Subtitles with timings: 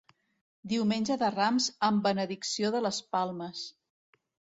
[0.69, 3.63] Diumenge de Rams amb benedicció de les palmes.